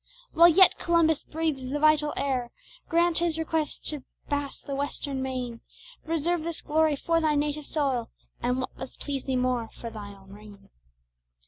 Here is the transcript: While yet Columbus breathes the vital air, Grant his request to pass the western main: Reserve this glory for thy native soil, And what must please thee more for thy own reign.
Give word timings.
While 0.31 0.47
yet 0.47 0.79
Columbus 0.79 1.23
breathes 1.25 1.69
the 1.69 1.77
vital 1.77 2.11
air, 2.17 2.49
Grant 2.89 3.19
his 3.19 3.37
request 3.37 3.85
to 3.89 4.03
pass 4.29 4.59
the 4.59 4.73
western 4.73 5.21
main: 5.21 5.61
Reserve 6.05 6.41
this 6.43 6.59
glory 6.61 6.95
for 6.95 7.21
thy 7.21 7.35
native 7.35 7.67
soil, 7.67 8.09
And 8.41 8.61
what 8.61 8.75
must 8.75 8.99
please 8.99 9.25
thee 9.25 9.35
more 9.35 9.69
for 9.79 9.91
thy 9.91 10.09
own 10.15 10.31
reign. 10.33 10.69